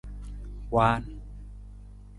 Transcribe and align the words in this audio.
Waan. 0.73 1.03